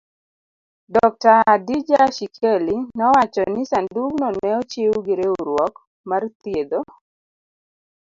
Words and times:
Dr. 0.95 1.33
Khadija 1.45 2.01
Shikely 2.15 2.77
nowacho 2.97 3.43
ni 3.53 3.61
sandugno 3.71 4.27
ne 4.37 4.49
ochiw 4.59 4.93
gi 5.05 5.13
riwruok 5.19 5.75
mar 6.09 6.23
thiedho 6.41 6.81